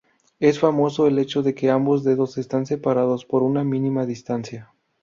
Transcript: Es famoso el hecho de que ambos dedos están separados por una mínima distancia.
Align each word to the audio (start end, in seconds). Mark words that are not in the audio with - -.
Es 0.39 0.57
famoso 0.57 1.05
el 1.05 1.19
hecho 1.19 1.43
de 1.43 1.53
que 1.53 1.69
ambos 1.69 2.03
dedos 2.03 2.39
están 2.39 2.65
separados 2.65 3.23
por 3.23 3.43
una 3.43 3.63
mínima 3.63 4.07
distancia. 4.07 4.73